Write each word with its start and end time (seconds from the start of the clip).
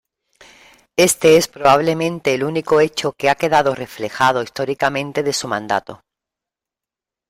Este 0.97 1.37
es 1.37 1.47
probablemente 1.47 2.33
el 2.33 2.43
único 2.43 2.79
hecho 2.81 3.11
que 3.13 3.29
ha 3.29 3.35
quedado 3.35 3.75
reflejado 3.75 4.41
históricamente 4.41 5.21
de 5.21 5.31
su 5.31 5.47
mandato. 5.47 6.01